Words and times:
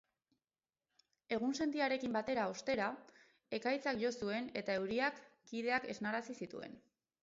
Egunsentiarekin 1.37 2.17
batera, 2.17 2.47
ostera, 2.55 2.89
ekaitzak 3.61 4.03
jo 4.07 4.15
zuen 4.17 4.53
eta 4.65 4.81
euriak 4.83 5.25
kideak 5.53 5.91
esnarazi 5.97 6.43
zituen. 6.45 6.81